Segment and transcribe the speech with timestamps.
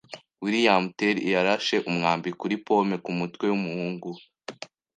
[0.01, 0.03] [T]
[0.43, 4.21] William Tell yarashe umwambi kuri pome kumutwe wumuhungu we.